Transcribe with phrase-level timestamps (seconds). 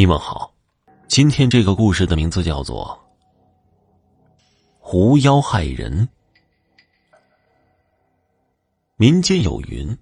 [0.00, 0.50] 你们好，
[1.08, 2.98] 今天这个故事的名字叫做
[4.78, 6.08] 《狐妖害人》。
[8.96, 9.94] 民间有云：“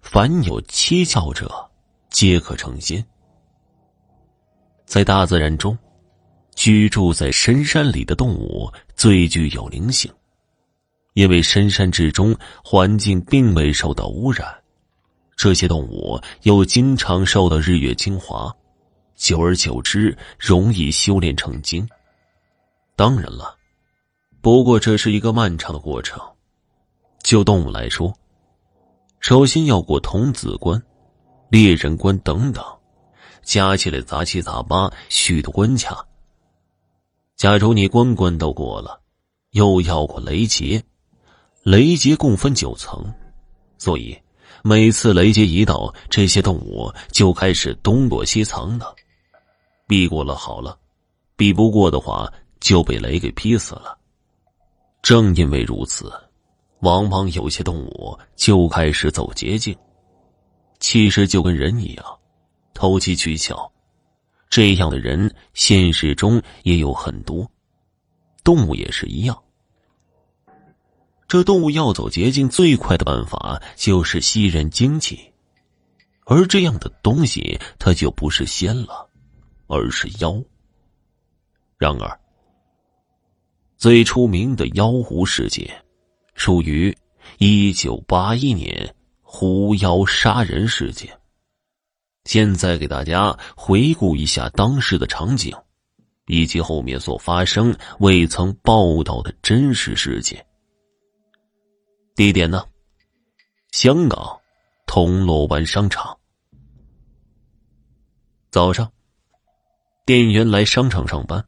[0.00, 1.70] 凡有七窍者，
[2.08, 3.04] 皆可成仙。”
[4.86, 5.76] 在大自然中，
[6.54, 10.10] 居住在深山里的动物最具有灵性，
[11.12, 12.34] 因为深山之中
[12.64, 14.46] 环境并未受到污染，
[15.36, 18.50] 这些动物又经常受到日月精华。
[19.16, 21.88] 久而久之，容易修炼成精。
[22.94, 23.56] 当然了，
[24.40, 26.20] 不过这是一个漫长的过程。
[27.22, 28.14] 就动物来说，
[29.20, 30.80] 首先要过童子关、
[31.48, 32.62] 猎人关等等，
[33.42, 36.06] 加起来杂七杂八许多关卡。
[37.34, 39.00] 假如你关关都过了，
[39.50, 40.82] 又要过雷劫，
[41.62, 43.12] 雷劫共分九层，
[43.76, 44.16] 所以
[44.62, 48.94] 每次雷劫一到，这些动物就开始东躲西藏的。
[49.86, 50.78] 避过了好了，
[51.36, 53.96] 避不过的话就被雷给劈死了。
[55.02, 56.12] 正因为如此，
[56.80, 59.76] 往往有些动物就开始走捷径，
[60.80, 62.04] 其实就跟人一样，
[62.74, 63.70] 投机取巧。
[64.48, 67.48] 这样的人现实中也有很多，
[68.42, 69.40] 动物也是一样。
[71.28, 75.32] 这动物要走捷径最快的办法就是吸人精气，
[76.24, 79.05] 而这样的东西它就不是仙了。
[79.66, 80.42] 而是妖。
[81.78, 82.20] 然而，
[83.76, 85.84] 最出名的妖狐事件，
[86.34, 86.96] 属于
[87.38, 91.18] 一九八一年狐妖杀人事件。
[92.24, 95.54] 现在给大家回顾一下当时的场景，
[96.26, 100.44] 以及后面所发生未曾报道的真实事件。
[102.14, 102.64] 地点呢？
[103.72, 104.40] 香港
[104.86, 106.18] 铜锣湾商场。
[108.50, 108.90] 早上。
[110.06, 111.44] 店员来商场上班，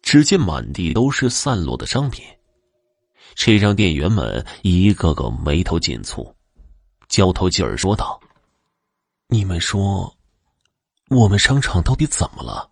[0.00, 2.24] 只见满地都是散落的商品，
[3.34, 6.32] 这让店员们一个个眉头紧蹙，
[7.08, 8.20] 交头接耳说道
[9.26, 10.16] ：“你们说，
[11.10, 12.70] 我们商场到底怎么了？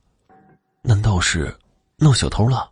[0.82, 1.52] 难道是
[1.96, 2.70] 闹小偷了？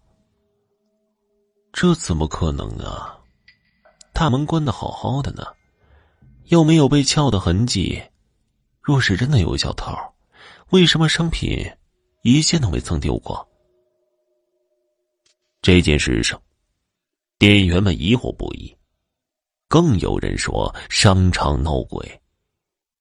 [1.73, 3.19] 这怎么可能啊？
[4.13, 5.45] 大门关的好好的呢，
[6.45, 8.01] 又没有被撬的痕迹。
[8.81, 9.93] 若是真的有小偷，
[10.69, 11.69] 为什么商品？”
[12.23, 13.47] 一件都没曾丢过。
[15.63, 16.41] 这件事上，
[17.39, 18.75] 店员们疑惑不已，
[19.69, 22.21] 更有人说商场闹鬼，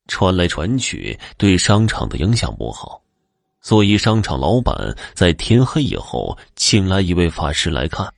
[0.08, 3.02] 传来传去对商场的影响不好，
[3.62, 8.14] 所以商场老板在天黑以后请来一位法师来看。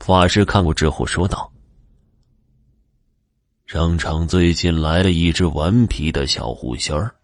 [0.00, 1.52] 法师看过之后说道
[3.66, 7.14] ：“商场最近来了一只顽皮的小狐仙儿，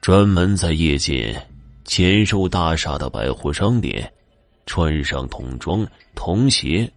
[0.00, 1.46] 专门在夜间。”
[1.84, 4.12] 潜入大厦的百货商店，
[4.66, 6.90] 穿上童装童鞋，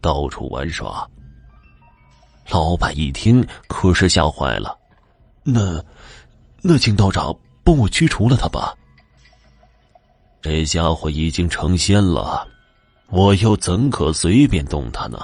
[0.00, 1.08] 到处玩耍。
[2.48, 4.76] 老板一听，可是吓坏了。
[5.44, 5.84] 那，
[6.62, 8.74] 那请道长帮我驱除了他吧。
[10.42, 12.48] 这家伙已经成仙了，
[13.10, 15.18] 我又怎可随便动他呢？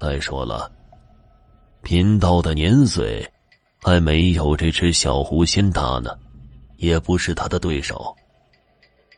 [0.00, 0.70] 再说了，
[1.82, 3.28] 贫道的年岁
[3.82, 6.16] 还没有这只小狐仙大呢，
[6.76, 8.16] 也不是他的对手。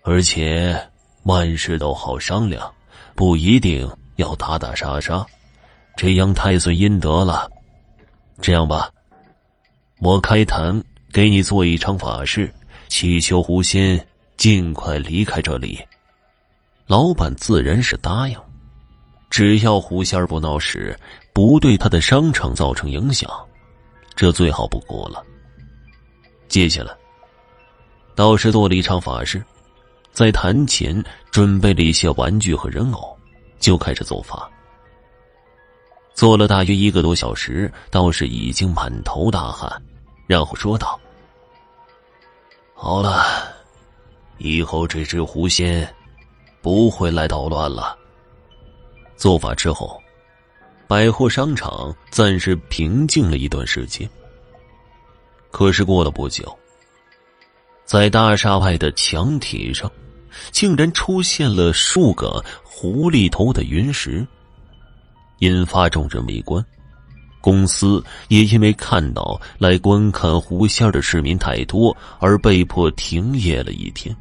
[0.04, 0.76] 而且
[1.22, 2.72] 万事都好商量，
[3.14, 5.24] 不一定要打打杀杀，
[5.96, 7.48] 这样太损阴德了。
[8.40, 8.90] 这样吧，
[10.00, 12.52] 我开坛给你做一场法事，
[12.88, 14.04] 祈求狐仙
[14.36, 15.78] 尽快离开这里。
[16.86, 18.36] 老板自然是答应，
[19.30, 20.98] 只要狐仙不闹事，
[21.32, 23.30] 不对他的商场造成影响，
[24.16, 25.24] 这最好不过了。
[26.48, 26.92] 接下来，
[28.16, 29.40] 道士做了一场法事。
[30.12, 33.18] 在坛前准备了一些玩具和人偶，
[33.58, 34.48] 就开始做法。
[36.14, 39.82] 做了大约一个多小时，道士已经满头大汗，
[40.26, 41.00] 然后说道
[42.76, 43.24] ：“好了，
[44.36, 45.88] 以后这只狐仙
[46.60, 47.96] 不会来捣乱了。”
[49.16, 49.98] 做法之后，
[50.86, 54.08] 百货商场暂时平静了一段时间。
[55.50, 56.58] 可是过了不久，
[57.92, 59.92] 在大厦外的墙体上。
[60.50, 64.26] 竟然出现了数个狐狸头的云石，
[65.40, 66.64] 引发众人围观。
[67.42, 74.16] 公司也因为看到来观看狐仙的市民太多，而被迫停业了一天。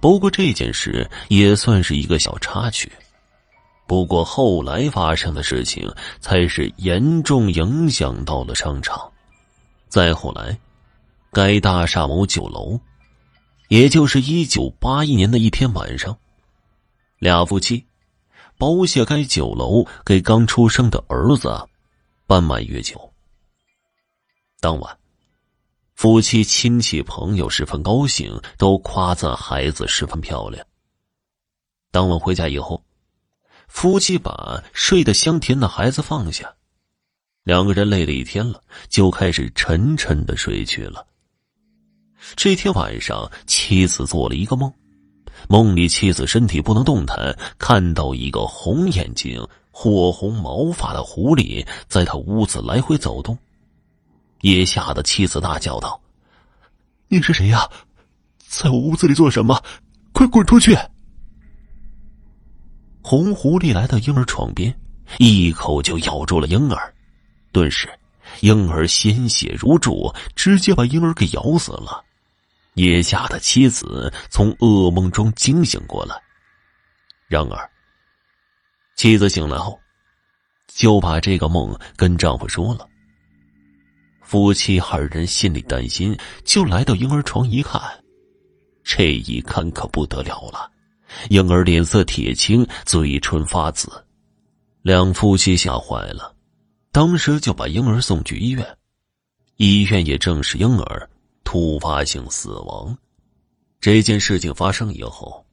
[0.00, 2.88] 不过这件事也算是一个小插曲。
[3.88, 9.10] 不过后来发生的事情才是严重影响到了商场。
[9.88, 10.56] 再后来。
[11.34, 12.78] 该大厦某酒楼，
[13.68, 16.18] 也就是一九八一年的一天晚上，
[17.18, 17.86] 俩夫妻
[18.58, 21.66] 包下该酒楼给刚出生的儿子
[22.26, 23.10] 办满月酒。
[24.60, 24.98] 当晚，
[25.94, 30.62] 夫妻亲戚朋友十分高兴，都夸赞孩子十分漂亮。
[31.90, 32.84] 当晚回家以后，
[33.68, 36.54] 夫妻把睡得香甜的孩子放下，
[37.42, 41.06] 两个人累了一天了，就开始沉沉的睡去了。
[42.36, 44.72] 这天晚上，妻子做了一个梦，
[45.48, 53.36] 梦里妻子身体不能动弹，看到一个红眼睛、火红毛发的狐狸在他屋子来回走动，
[54.40, 56.00] 也吓得妻子大叫道
[57.08, 57.68] ：“你是谁呀？
[58.48, 59.60] 在我屋子里做什么？
[60.12, 60.76] 快滚出去！”
[63.02, 64.72] 红狐狸来到婴儿床边，
[65.18, 66.94] 一口就咬住了婴儿，
[67.50, 67.88] 顿时，
[68.40, 72.04] 婴儿鲜血如注，直接把婴儿给咬死了。
[72.74, 76.14] 也吓得妻子从噩梦中惊醒过来。
[77.28, 77.70] 然而，
[78.96, 79.78] 妻子醒来后，
[80.68, 82.88] 就把这个梦跟丈夫说了。
[84.22, 87.80] 夫妻二人心里担心，就来到婴儿床一看，
[88.82, 90.70] 这一看可不得了了，
[91.28, 93.90] 婴儿脸色铁青，嘴唇发紫，
[94.80, 96.34] 两夫妻吓坏了，
[96.90, 98.78] 当时就把婴儿送去医院，
[99.56, 101.10] 医院也证实婴儿。
[101.52, 102.96] 突发性死亡。
[103.78, 105.44] 这件事情发生以后，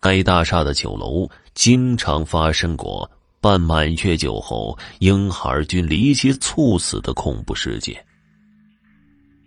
[0.00, 8.02] 该大厦的酒楼经常发生过办满月酒后婴孩均离奇猝死的恐怖事件。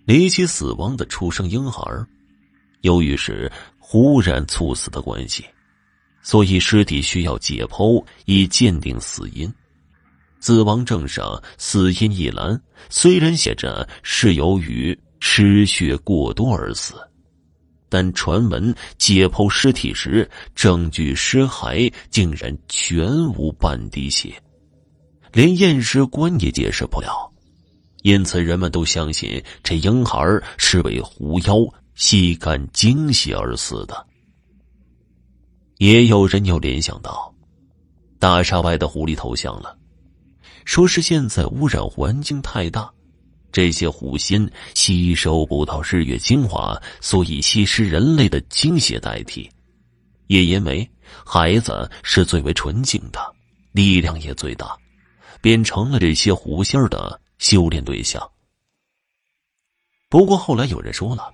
[0.06, 1.82] 离奇死亡的出生婴孩，
[2.82, 5.44] 由于是忽然猝死的关系，
[6.22, 9.52] 所以尸体需要解剖以鉴定死因。
[10.42, 14.96] 死亡证上死因一栏虽然写着是由于。
[15.22, 16.96] 失血过多而死，
[17.88, 24.34] 但传闻解剖尸体时，证据尸骸竟然全无半滴血，
[25.32, 27.32] 连验尸官也解释不了，
[28.02, 30.20] 因此人们都相信这婴孩
[30.58, 31.56] 是被狐妖
[31.94, 34.08] 吸干精血而死的。
[35.78, 37.34] 也有人又联想到，
[38.18, 39.78] 大厦外的狐狸投降了，
[40.66, 42.92] 说是现在污染环境太大。
[43.52, 49.50] 这些狐仙吸收不到日月精华，所以吸食人类的精血代替。
[50.28, 50.90] 也因为
[51.26, 53.20] 孩子是最为纯净的，
[53.74, 54.78] 力量也最大，
[55.42, 58.26] 便成了这些狐仙的修炼对象。
[60.08, 61.34] 不过后来有人说了，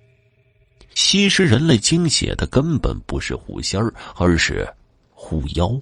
[0.96, 3.80] 吸食人类精血的根本不是狐仙
[4.16, 4.68] 而是
[5.12, 5.80] 狐妖。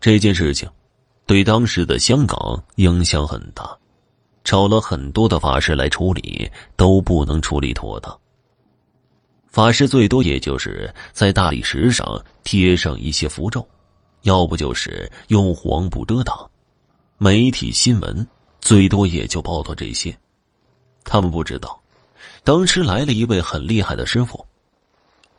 [0.00, 0.66] 这件事情
[1.26, 3.76] 对当时的香港影响很大。
[4.44, 8.16] 找了很多的法师来处理，都不能处理妥当。
[9.48, 13.66] 法师最多也就是在大理石上贴上一些符咒，
[14.22, 16.48] 要不就是用黄布遮挡。
[17.16, 18.26] 媒体新闻
[18.60, 20.14] 最多也就报道这些。
[21.04, 21.80] 他们不知道，
[22.42, 24.44] 当时来了一位很厉害的师傅。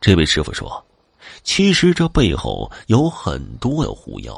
[0.00, 0.84] 这位师傅说
[1.44, 4.36] ：“其实这背后有很多的狐妖，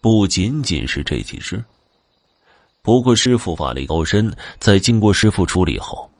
[0.00, 1.62] 不仅仅是这几只。”
[2.84, 6.10] 不过师傅法力高深，在经过师傅处理后，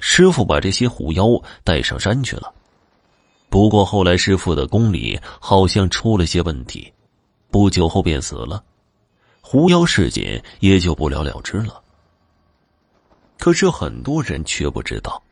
[0.00, 1.24] 师傅把这些狐妖
[1.64, 2.52] 带上山去了。
[3.48, 6.92] 不过后来师傅的宫里好像出了些问题，
[7.50, 8.62] 不久后便死了，
[9.40, 11.80] 狐妖事件也就不了了之了。
[13.38, 15.22] 可是很多人却不知道，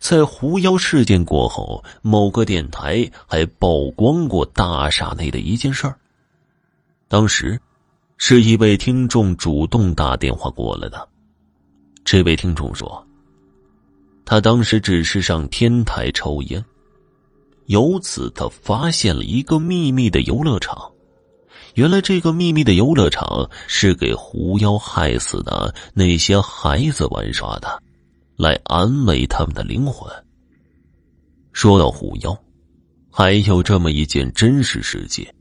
[0.00, 5.96] 在狐妖事件过后，某个电台还曝光过大厦内的一件事儿。
[7.06, 7.56] 当时。
[8.16, 11.08] 是一位听众主动打电话过来的。
[12.04, 13.06] 这位听众说
[14.24, 16.64] ：“他当时只是上天台抽烟，
[17.66, 20.90] 由此他发现了一个秘密的游乐场。
[21.74, 27.82] 原来这个秘密的游乐场是给狐妖害死的那些孩子玩耍的，
[28.36, 30.08] 来安慰他们的灵魂。”
[31.52, 32.36] 说到狐妖，
[33.10, 35.34] 还有这么一件真实事件。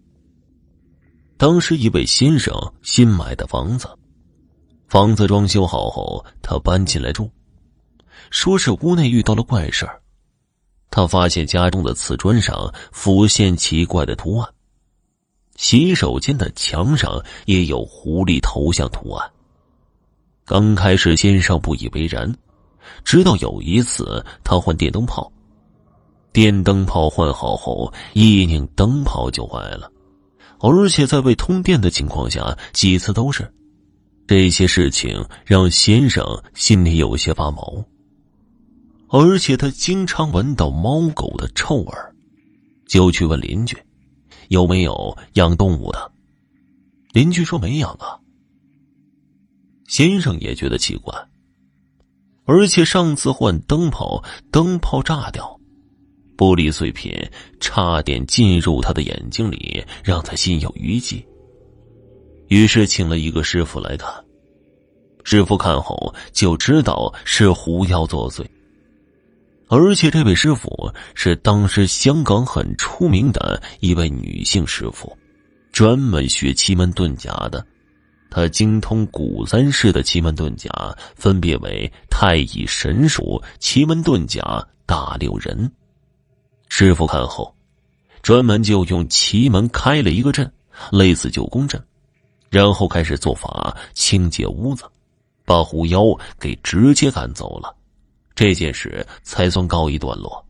[1.44, 3.86] 当时一位先生新买的房子，
[4.88, 7.30] 房子装修好后，他搬进来住，
[8.30, 10.02] 说是屋内遇到了怪事儿。
[10.90, 14.50] 他发现家中的瓷砖上浮现奇怪的图案，
[15.58, 19.30] 洗手间的墙上也有狐狸头像图案。
[20.46, 22.34] 刚开始先生不以为然，
[23.04, 25.30] 直到有一次他换电灯泡，
[26.32, 29.92] 电灯泡换好后，一拧灯泡就坏了。
[30.64, 33.54] 而且在未通电的情况下，几次都是
[34.26, 37.84] 这些事情，让先生心里有些发毛。
[39.10, 41.94] 而且他经常闻到猫狗的臭味
[42.88, 43.78] 就去问邻居
[44.48, 46.10] 有没有养动物的。
[47.12, 48.18] 邻居说没养啊。
[49.86, 51.14] 先生也觉得奇怪，
[52.46, 55.53] 而且上次换灯泡，灯泡炸掉，
[56.38, 61.26] 玻璃碎片差点进入他的眼睛里，让他心有余悸。
[62.48, 64.14] 于是请了一个师傅来看，
[65.24, 68.46] 师傅看后就知道是狐妖作祟。
[69.70, 70.70] 而且这位师傅
[71.16, 75.18] 是当时香港很出名的一位女性师傅，
[75.72, 77.66] 专门学奇门遁甲的。
[78.30, 80.70] 他精通古三式的奇门遁甲，
[81.16, 84.42] 分别为太乙神术、奇门遁甲、
[84.86, 85.72] 大六人。
[86.76, 87.56] 师傅看后，
[88.24, 90.52] 专门就用奇门开了一个阵，
[90.92, 91.80] 类似九宫阵，
[92.50, 94.84] 然后开始做法清洁屋子，
[95.46, 96.02] 把狐妖
[96.40, 97.76] 给直接赶走了。
[98.34, 100.44] 这件事才算告一段落。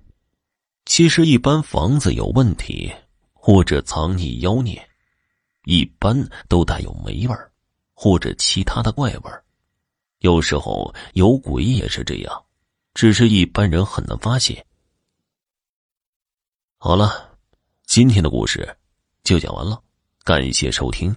[0.86, 2.90] 其实，一般房子有问题
[3.34, 4.82] 或者藏匿妖孽，
[5.66, 7.36] 一般都带有霉味。
[7.94, 9.32] 或者其他的怪味，
[10.20, 12.44] 有时候有鬼也是这样，
[12.94, 14.66] 只是一般人很难发现。
[16.86, 17.30] 好了，
[17.86, 18.76] 今天的故事
[19.24, 19.82] 就讲完了，
[20.26, 21.16] 感谢收听。